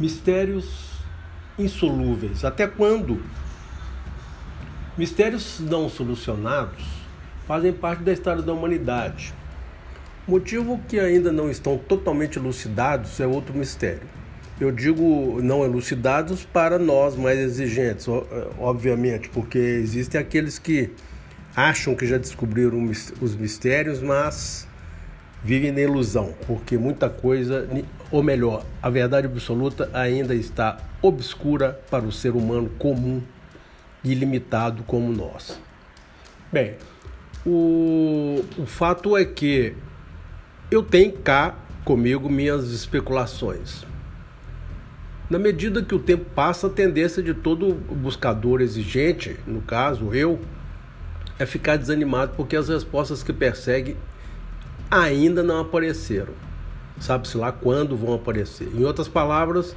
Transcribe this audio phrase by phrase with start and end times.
[0.00, 0.88] Mistérios
[1.58, 2.42] insolúveis.
[2.42, 3.22] Até quando?
[4.96, 6.82] Mistérios não solucionados
[7.46, 9.34] fazem parte da história da humanidade.
[10.26, 14.08] Motivo que ainda não estão totalmente elucidados é outro mistério.
[14.58, 18.06] Eu digo não elucidados para nós mais exigentes,
[18.58, 20.90] obviamente, porque existem aqueles que
[21.54, 22.82] acham que já descobriram
[23.20, 24.66] os mistérios, mas
[25.42, 27.68] vivem na ilusão, porque muita coisa,
[28.10, 33.22] ou melhor, a verdade absoluta ainda está obscura para o ser humano comum
[34.04, 35.58] e limitado como nós.
[36.52, 36.74] Bem,
[37.46, 39.74] o, o fato é que
[40.70, 41.54] eu tenho cá
[41.84, 43.84] comigo minhas especulações.
[45.28, 50.40] Na medida que o tempo passa, a tendência de todo buscador exigente, no caso eu,
[51.38, 53.96] é ficar desanimado porque as respostas que persegue
[54.90, 56.34] ainda não apareceram.
[56.98, 58.68] Sabe-se lá quando vão aparecer.
[58.74, 59.74] Em outras palavras,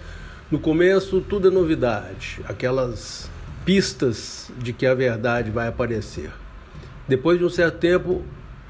[0.51, 3.29] no começo tudo é novidade, aquelas
[3.63, 6.31] pistas de que a verdade vai aparecer.
[7.07, 8.23] Depois de um certo tempo,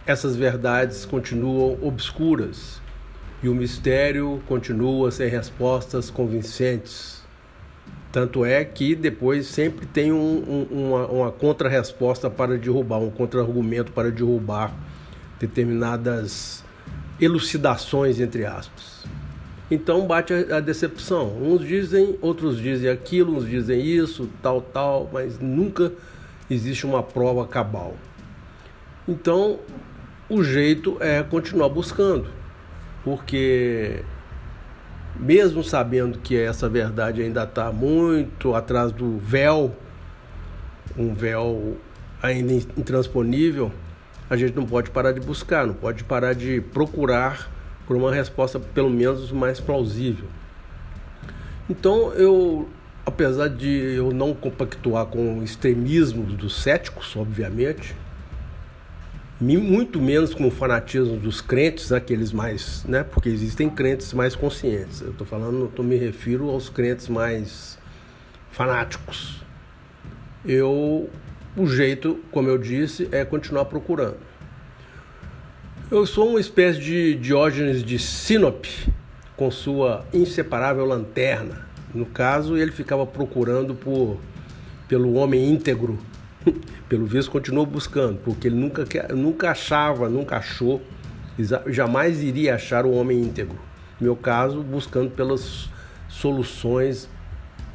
[0.05, 2.81] essas verdades continuam obscuras
[3.41, 7.23] e o mistério continua sem respostas convincentes.
[8.11, 10.17] Tanto é que depois sempre tem um,
[10.71, 14.71] um, uma, uma contra-resposta para derrubar, um contra-argumento para derrubar
[15.39, 16.63] determinadas
[17.19, 19.03] elucidações, entre aspas.
[19.69, 21.35] Então bate a, decepção.
[21.41, 25.91] Uns dizem, outros dizem aquilo, uns dizem isso, tal, tal, mas nunca
[26.49, 27.95] existe uma prova cabal.
[29.07, 29.59] Então,
[30.29, 32.27] o jeito é continuar buscando,
[33.03, 34.03] porque
[35.19, 39.75] mesmo sabendo que essa verdade ainda está muito atrás do véu,
[40.97, 41.77] um véu
[42.21, 43.71] ainda intransponível,
[44.29, 47.51] a gente não pode parar de buscar, não pode parar de procurar
[47.85, 50.27] por uma resposta pelo menos mais plausível.
[51.69, 52.67] Então eu,
[53.05, 57.95] apesar de eu não compactuar com o extremismo dos céticos, obviamente,
[59.39, 63.03] muito menos com o fanatismo dos crentes, aqueles mais, né?
[63.03, 65.01] Porque existem crentes mais conscientes.
[65.01, 67.77] Eu estou falando, eu me refiro aos crentes mais
[68.51, 69.43] fanáticos.
[70.45, 71.09] Eu,
[71.55, 74.17] o jeito, como eu disse, é continuar procurando.
[75.91, 78.91] Eu sou uma espécie de Diógenes de Sinope,
[79.37, 81.67] com sua inseparável lanterna.
[81.93, 84.19] No caso, ele ficava procurando por,
[84.87, 85.99] pelo homem íntegro.
[86.89, 88.85] Pelo visto, continuou buscando, porque ele nunca,
[89.15, 90.81] nunca achava, nunca achou,
[91.67, 93.57] jamais iria achar o homem íntegro.
[93.99, 95.69] No meu caso, buscando pelas
[96.09, 97.09] soluções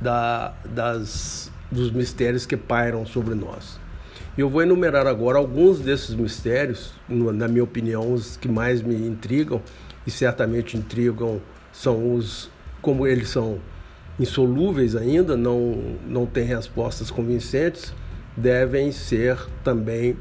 [0.00, 3.78] da, das, dos mistérios que pairam sobre nós.
[4.36, 9.60] Eu vou enumerar agora alguns desses mistérios, na minha opinião, os que mais me intrigam
[10.06, 11.40] e certamente intrigam
[11.72, 13.58] são os como eles são
[14.18, 17.92] insolúveis ainda, não não têm respostas convincentes,
[18.36, 20.16] devem ser também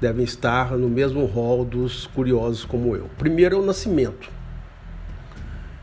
[0.00, 3.08] devem estar no mesmo rol dos curiosos como eu.
[3.16, 4.28] Primeiro é o nascimento.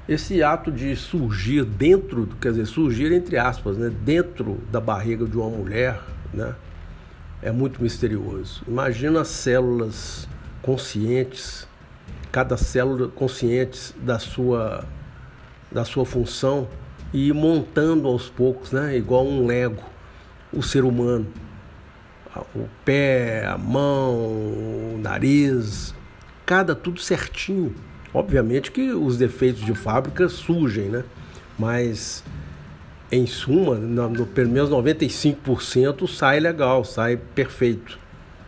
[0.09, 5.37] Esse ato de surgir dentro, quer dizer, surgir entre aspas, né, dentro da barriga de
[5.37, 6.01] uma mulher,
[6.33, 6.55] né,
[7.43, 8.63] é muito misterioso.
[8.67, 10.27] Imagina as células
[10.63, 11.67] conscientes,
[12.31, 14.83] cada célula consciente da sua,
[15.71, 16.67] da sua função
[17.13, 18.97] e montando aos poucos, né?
[18.97, 19.83] igual um lego,
[20.51, 21.27] o ser humano.
[22.55, 25.93] O pé, a mão, o nariz,
[26.47, 27.75] cada tudo certinho.
[28.13, 31.03] Obviamente que os defeitos de fábrica surgem, né?
[31.57, 32.23] Mas
[33.11, 37.97] em suma, no, pelo menos 95% sai legal, sai perfeito.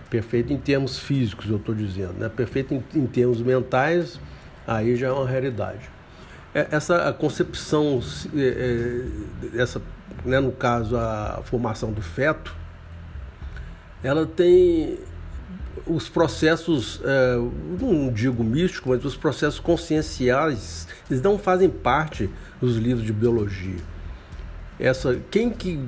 [0.09, 2.13] Perfeito em termos físicos, eu estou dizendo.
[2.13, 2.29] Né?
[2.29, 4.19] Perfeito em, em, termos mentais,
[4.67, 5.89] aí já é uma realidade.
[6.53, 8.01] É, essa concepção,
[8.35, 9.05] é,
[9.55, 9.81] é, essa,
[10.25, 12.53] né, no caso, a formação do feto,
[14.03, 15.00] ela tem
[15.86, 17.36] os processos, é,
[17.80, 22.30] não digo místicos, mas os processos conscienciais, eles não fazem parte
[22.60, 23.92] dos livros de biologia
[24.81, 25.80] essa quem que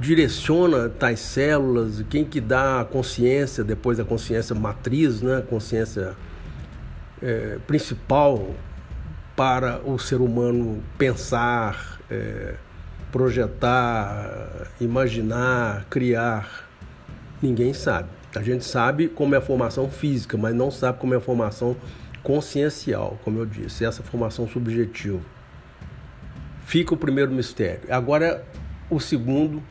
[0.00, 6.16] direciona tais células, quem que dá a consciência depois da consciência matriz, né, consciência
[7.22, 8.54] é, principal
[9.36, 12.54] para o ser humano pensar, é,
[13.12, 16.66] projetar, imaginar, criar,
[17.42, 18.08] ninguém sabe.
[18.34, 21.76] A gente sabe como é a formação física, mas não sabe como é a formação
[22.22, 25.20] consciencial, como eu disse, essa formação subjetiva
[26.68, 27.80] fica o primeiro mistério.
[27.88, 28.44] Agora,
[28.90, 29.62] o segundo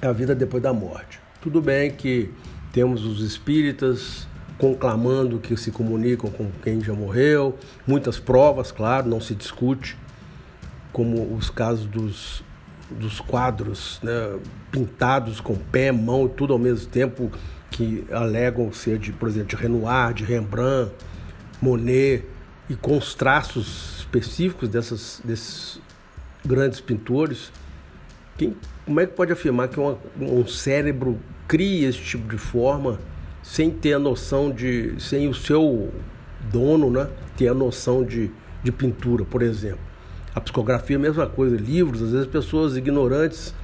[0.00, 1.18] é a vida depois da morte.
[1.40, 2.30] Tudo bem que
[2.72, 9.20] temos os espíritas conclamando que se comunicam com quem já morreu, muitas provas, claro, não
[9.20, 9.98] se discute.
[10.92, 12.44] como os casos dos,
[12.88, 14.38] dos quadros né,
[14.70, 17.32] pintados com pé, mão e tudo ao mesmo tempo,
[17.72, 20.92] que alegam ser de, por exemplo, de Renoir, de Rembrandt,
[21.60, 22.24] Monet,
[22.68, 25.80] e com os traços específicos dessas, desses
[26.44, 27.50] grandes pintores.
[28.36, 28.54] Quem,
[28.84, 33.00] como é que pode afirmar que uma, um cérebro cria esse tipo de forma
[33.42, 34.94] sem ter a noção de.
[34.98, 35.92] sem o seu
[36.50, 38.30] dono né, ter a noção de,
[38.62, 39.80] de pintura, por exemplo?
[40.34, 43.54] A psicografia é a mesma coisa, livros, às vezes pessoas ignorantes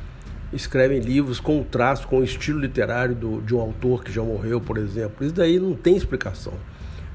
[0.53, 4.23] escrevem livros com o traço, com o estilo literário do, de um autor que já
[4.23, 5.25] morreu, por exemplo.
[5.25, 6.55] Isso daí não tem explicação.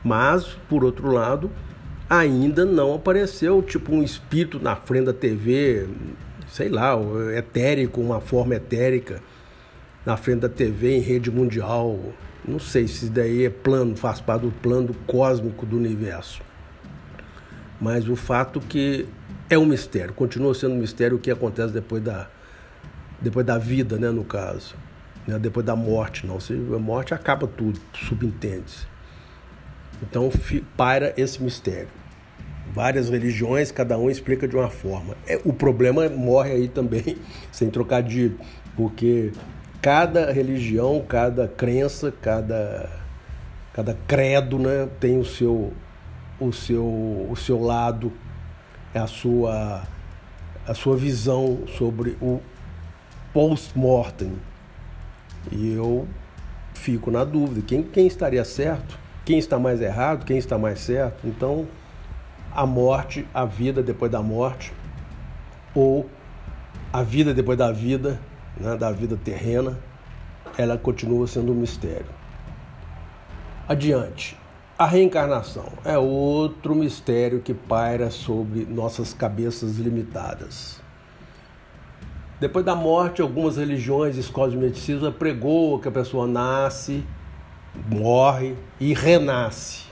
[0.04, 1.50] Mas, por outro lado,
[2.10, 5.88] ainda não apareceu tipo um espírito na frente da TV,
[6.50, 6.94] sei lá,
[7.36, 9.22] etérico, uma forma etérica
[10.06, 11.98] na frente da TV em rede mundial.
[12.46, 16.42] Não sei se isso daí é plano, faz parte do plano cósmico do universo.
[17.80, 19.08] Mas o fato que
[19.50, 22.28] é um mistério, continua sendo um mistério o que acontece depois da,
[23.24, 24.76] depois da vida, né, no caso.
[25.26, 26.40] Né, depois da morte, não.
[26.40, 28.86] Se a morte acaba tudo, subentende-se.
[30.02, 30.30] Então
[30.76, 31.88] paira esse mistério.
[32.74, 35.16] Várias religiões, cada um explica de uma forma.
[35.26, 37.18] É, o problema morre aí também,
[37.52, 38.38] sem trocadilho,
[38.76, 39.32] porque
[39.82, 42.90] cada religião, cada crença, cada,
[43.74, 45.72] cada credo né, tem o seu,
[46.40, 48.12] o, seu, o seu lado,
[48.94, 49.84] é a sua,
[50.68, 52.42] a sua visão sobre o
[53.34, 54.34] post-mortem.
[55.52, 56.08] E eu
[56.74, 59.04] fico na dúvida: quem, quem estaria certo?
[59.26, 61.28] quem está mais errado, quem está mais certo.
[61.28, 61.68] Então,
[62.52, 64.74] a morte, a vida depois da morte,
[65.74, 66.10] ou
[66.92, 68.20] a vida depois da vida,
[68.58, 69.80] né, da vida terrena,
[70.58, 72.10] ela continua sendo um mistério.
[73.68, 74.38] Adiante.
[74.78, 80.83] A reencarnação é outro mistério que paira sobre nossas cabeças limitadas.
[82.44, 87.02] Depois da morte, algumas religiões, escolas de medicina pregou que a pessoa nasce
[87.90, 89.86] morre e renasce.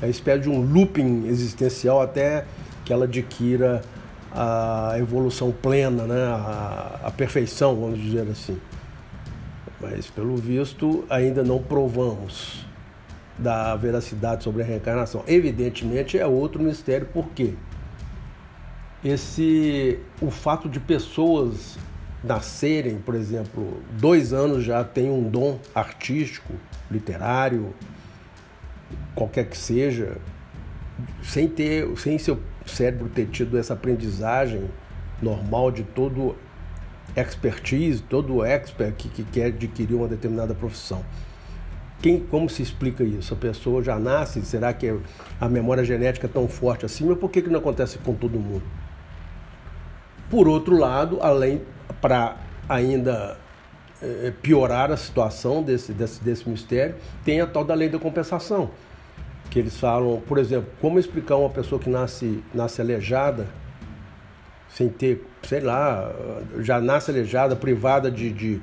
[0.00, 2.46] É uma espécie de um looping existencial até
[2.86, 3.82] que ela adquira
[4.32, 6.24] a evolução plena, né?
[6.24, 8.58] a, a perfeição, vamos dizer assim.
[9.78, 12.64] Mas, pelo visto, ainda não provamos
[13.36, 15.22] da veracidade sobre a reencarnação.
[15.26, 17.52] Evidentemente, é outro mistério, por quê?
[19.08, 21.78] Esse, o fato de pessoas
[22.22, 26.52] nascerem, por exemplo, dois anos já têm um dom artístico,
[26.90, 27.74] literário,
[29.14, 30.18] qualquer que seja,
[31.22, 34.68] sem ter, sem seu cérebro ter tido essa aprendizagem
[35.22, 36.36] normal de todo
[37.16, 41.02] expertise, todo expert que, que quer adquirir uma determinada profissão.
[42.02, 43.32] Quem, como se explica isso?
[43.32, 45.00] A pessoa já nasce, será que
[45.40, 47.06] a memória genética é tão forte assim?
[47.06, 48.64] Mas por que, que não acontece com todo mundo?
[50.30, 51.62] Por outro lado, além
[52.00, 52.36] para
[52.68, 53.36] ainda
[54.02, 58.70] é, piorar a situação desse, desse, desse mistério, tem a tal da lei da compensação.
[59.50, 63.46] Que eles falam, por exemplo, como explicar uma pessoa que nasce, nasce aleijada,
[64.68, 66.12] sem ter, sei lá,
[66.60, 68.62] já nasce aleijada, privada de, de,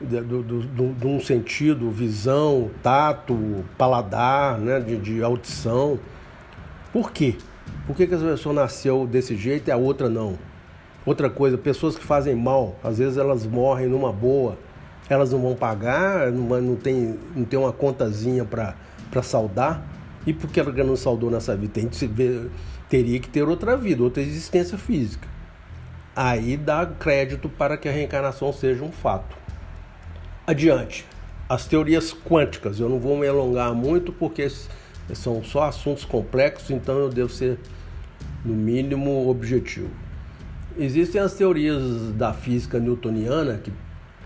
[0.00, 6.00] de, de, de um sentido, visão, tato, paladar, né, de, de audição.
[6.92, 7.36] Por quê?
[7.86, 10.38] Por que, que essa pessoa nasceu desse jeito e a outra não?
[11.06, 14.56] Outra coisa, pessoas que fazem mal, às vezes elas morrem numa boa,
[15.08, 19.82] elas não vão pagar, não, não, tem, não tem uma contazinha para saldar.
[20.26, 21.74] E por que ela não saldou nessa vida?
[21.74, 22.50] Tem que ver,
[22.88, 25.28] teria que ter outra vida, outra existência física.
[26.16, 29.36] Aí dá crédito para que a reencarnação seja um fato.
[30.46, 31.04] Adiante.
[31.46, 34.48] As teorias quânticas, eu não vou me alongar muito porque
[35.12, 37.58] são só assuntos complexos, então eu devo ser,
[38.42, 39.90] no mínimo, objetivo.
[40.76, 43.72] Existem as teorias da física newtoniana que,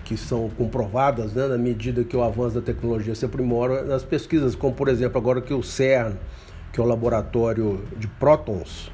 [0.02, 4.54] que são comprovadas né, na medida que o avanço da tecnologia se aprimora nas pesquisas,
[4.54, 6.14] como por exemplo agora que o CERN,
[6.72, 8.90] que é o laboratório de prótons,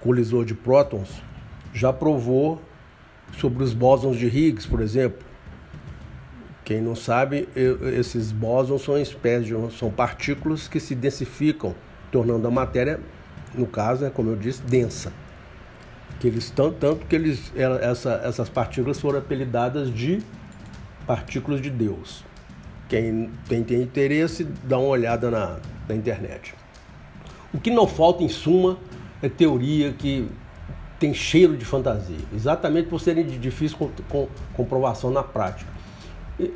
[0.00, 1.22] colisor de prótons,
[1.74, 2.58] já provou
[3.36, 5.22] sobre os bósons de Higgs, por exemplo.
[6.64, 7.50] Quem não sabe,
[7.98, 11.74] esses bósons são espécies são partículas que se densificam,
[12.10, 12.98] tornando a matéria,
[13.54, 15.12] no caso, é como eu disse, densa
[16.22, 20.22] que eles tanto, tanto que eles essa, essas partículas foram apelidadas de
[21.04, 22.22] partículas de Deus.
[22.88, 26.54] Quem tem, tem interesse, dá uma olhada na, na internet.
[27.52, 28.78] O que não falta, em suma,
[29.20, 30.28] é teoria que
[30.96, 33.90] tem cheiro de fantasia, exatamente por serem de difícil
[34.54, 35.72] comprovação na prática.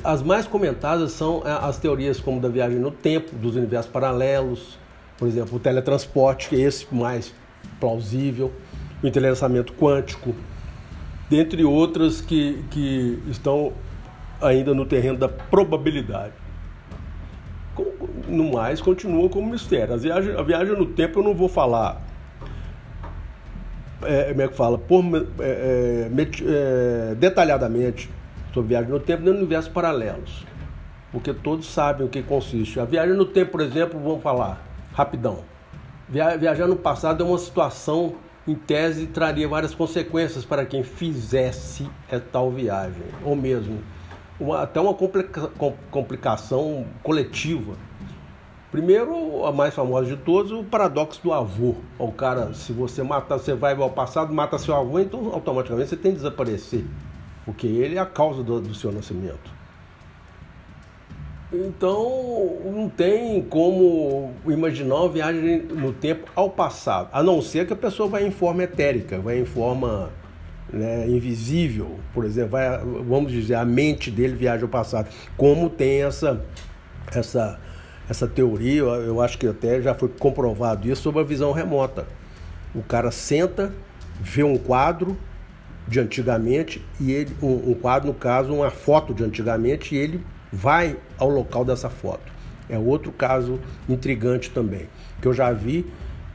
[0.01, 4.79] As mais comentadas são é, as teorias como da viagem no tempo, dos universos paralelos,
[5.17, 7.33] por exemplo, o teletransporte, que é esse mais
[7.81, 8.53] plausível
[9.01, 10.35] o entrelaçamento quântico,
[11.29, 13.73] dentre outras que, que estão
[14.41, 16.33] ainda no terreno da probabilidade.
[18.27, 19.93] No mais, continua como mistério.
[19.93, 22.01] A viagem, a viagem no tempo eu não vou falar
[24.03, 25.03] é, como é que fala, por,
[25.39, 28.09] é, é, é, detalhadamente
[28.53, 30.45] sobre viagem no tempo nem no universo paralelos.
[31.11, 32.79] Porque todos sabem o que consiste.
[32.79, 34.61] A viagem no tempo, por exemplo, vamos falar
[34.93, 35.39] rapidão.
[36.09, 38.15] Viajar no passado é uma situação,
[38.47, 41.89] em tese, traria várias consequências para quem fizesse
[42.31, 43.79] tal viagem, ou mesmo
[44.39, 45.49] uma, até uma complica,
[45.91, 47.75] complicação coletiva
[48.69, 51.75] Primeiro, a mais famosa de todos, o paradoxo do avô.
[51.97, 55.95] O cara, se você matar, você vai ao passado, mata seu avô, então automaticamente você
[55.95, 56.85] tem que desaparecer.
[57.45, 59.56] Porque ele é a causa do, do seu nascimento.
[61.51, 67.71] Então, não tem como imaginar uma viagem no tempo ao passado, a não ser que
[67.71, 70.11] a pessoa vá em forma etérica, vai em forma
[70.71, 76.03] né, invisível, por exemplo, vai, vamos dizer, a mente dele viaja ao passado, como tem
[76.03, 76.43] essa,
[77.13, 77.57] essa
[78.09, 82.07] essa teoria, eu acho que até já foi comprovado isso sobre a visão remota.
[82.73, 83.73] O cara senta,
[84.21, 85.17] vê um quadro
[85.87, 90.23] de antigamente e ele um, um, quadro no caso uma foto de antigamente e ele
[90.51, 92.31] vai ao local dessa foto.
[92.69, 94.87] É outro caso intrigante também,
[95.21, 95.85] que eu já vi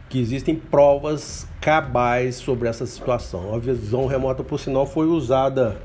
[0.09, 3.55] que existem provas cabais sobre essa situação.
[3.55, 5.81] A visão remota, por sinal, foi usada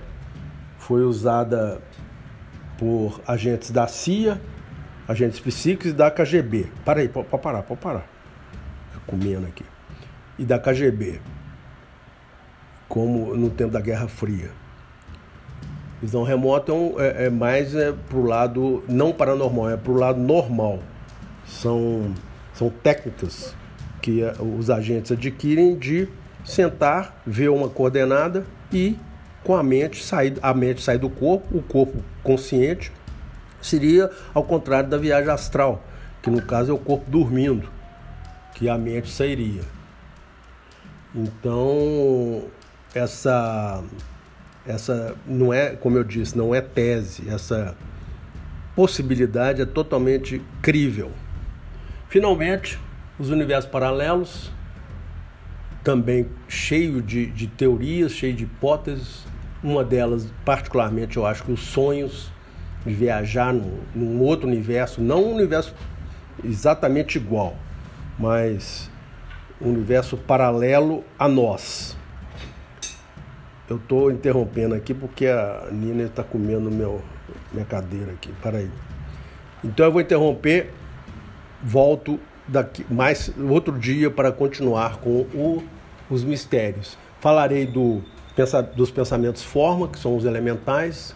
[0.77, 1.81] foi usada
[2.77, 4.39] por agentes da CIA
[5.07, 6.67] agentes psíquicos e da KGB.
[6.83, 8.07] Para aí, pode parar, pode parar.
[8.93, 9.63] Tá comendo aqui.
[10.37, 11.21] E da KGB.
[12.89, 14.51] Como no tempo da Guerra Fria.
[16.01, 19.91] Visão remota é, um, é, é mais é, para o lado não paranormal, é para
[19.91, 20.79] o lado normal.
[21.45, 22.13] São,
[22.53, 23.55] são técnicas
[24.01, 26.07] que é, os agentes adquirem de
[26.45, 28.97] sentar, ver uma coordenada e
[29.43, 32.91] com a mente sair, a mente sair do corpo, o corpo consciente
[33.61, 35.83] Seria ao contrário da viagem astral,
[36.21, 37.69] que no caso é o corpo dormindo,
[38.53, 39.61] que a mente sairia.
[41.13, 42.45] Então,
[42.93, 43.83] essa
[44.67, 47.75] essa não é, como eu disse, não é tese, essa
[48.75, 51.11] possibilidade é totalmente crível.
[52.07, 52.79] Finalmente,
[53.17, 54.51] os universos paralelos,
[55.83, 59.25] também cheio de, de teorias, cheio de hipóteses.
[59.63, 62.31] Uma delas, particularmente, eu acho que os sonhos
[62.85, 65.73] de viajar num, num outro universo, não um universo
[66.43, 67.55] exatamente igual,
[68.19, 68.89] mas
[69.61, 71.97] um universo paralelo a nós.
[73.69, 77.01] Eu estou interrompendo aqui porque a Nina está comendo meu,
[77.51, 78.31] minha cadeira aqui.
[78.41, 78.71] Para aí.
[79.63, 80.71] Então eu vou interromper,
[81.61, 85.63] volto daqui mais outro dia para continuar com o,
[86.09, 86.97] os mistérios.
[87.19, 88.01] Falarei do,
[88.75, 91.13] dos pensamentos forma, que são os elementais,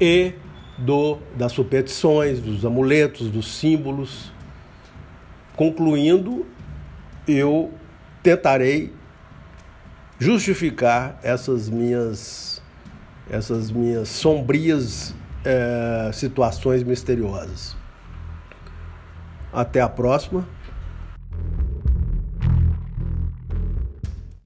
[0.00, 0.34] e
[0.76, 4.32] do, das superstições, dos amuletos, dos símbolos.
[5.56, 6.44] Concluindo,
[7.26, 7.70] eu
[8.22, 8.92] tentarei
[10.22, 12.62] justificar essas minhas,
[13.28, 15.12] essas minhas sombrias
[15.44, 17.76] é, situações misteriosas.
[19.52, 20.46] Até a próxima.